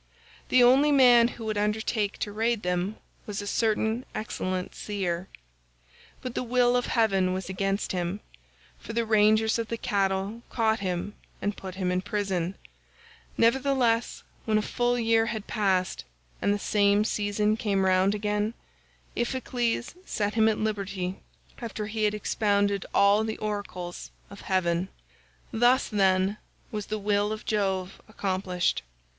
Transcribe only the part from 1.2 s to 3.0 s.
who would undertake to raid them